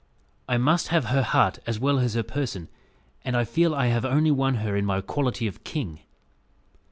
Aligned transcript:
I 0.49 0.57
must 0.57 0.87
have 0.87 1.05
her 1.05 1.21
heart 1.21 1.59
as 1.67 1.77
well 1.79 1.99
as 1.99 2.15
her 2.15 2.23
person; 2.23 2.69
and 3.23 3.37
I 3.37 3.43
feel 3.43 3.75
I 3.75 3.85
have 3.89 4.03
only 4.03 4.31
won 4.31 4.55
her 4.55 4.75
in 4.75 4.83
my 4.83 4.99
quality 4.99 5.45
of 5.45 5.63
king." 5.63 5.99